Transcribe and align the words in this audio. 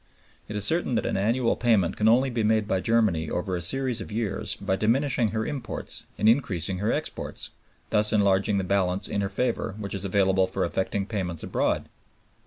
It 0.47 0.55
is 0.55 0.65
certain 0.65 0.95
that 0.95 1.05
an 1.05 1.15
annual 1.15 1.55
payment 1.55 1.95
can 1.95 2.07
only 2.07 2.31
be 2.31 2.41
made 2.43 2.67
by 2.67 2.79
Germany 2.79 3.29
over 3.29 3.55
a 3.55 3.61
series 3.61 4.01
of 4.01 4.11
years 4.11 4.55
by 4.55 4.75
diminishing 4.75 5.27
her 5.29 5.45
imports 5.45 6.05
and 6.17 6.27
increasing 6.27 6.79
her 6.79 6.91
exports, 6.91 7.51
thus 7.91 8.11
enlarging 8.11 8.57
the 8.57 8.63
balance 8.63 9.07
in 9.07 9.21
her 9.21 9.29
favor 9.29 9.75
which 9.77 9.93
is 9.93 10.03
available 10.03 10.47
for 10.47 10.65
effecting 10.65 11.05
payments 11.05 11.43
abroad. 11.43 11.87